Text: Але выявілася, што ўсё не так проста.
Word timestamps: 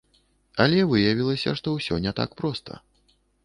Але 0.65 0.79
выявілася, 0.93 1.55
што 1.61 1.77
ўсё 1.77 1.95
не 2.09 2.17
так 2.23 2.29
проста. 2.43 2.85